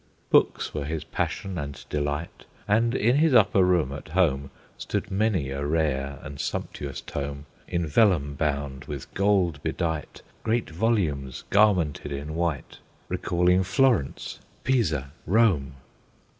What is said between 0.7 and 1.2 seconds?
were his